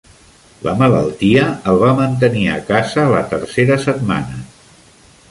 [0.67, 1.43] La malaltia
[1.73, 4.41] el va mantenir a casa la tercera setmana.